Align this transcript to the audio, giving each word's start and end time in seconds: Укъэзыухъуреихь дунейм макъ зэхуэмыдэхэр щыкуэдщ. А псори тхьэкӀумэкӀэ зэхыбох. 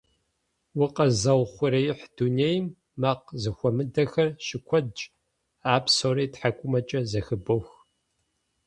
Укъэзыухъуреихь 0.81 2.05
дунейм 2.15 2.65
макъ 3.01 3.27
зэхуэмыдэхэр 3.41 4.29
щыкуэдщ. 4.45 4.99
А 5.73 5.75
псори 5.83 6.25
тхьэкӀумэкӀэ 6.33 6.99
зэхыбох. 7.11 7.67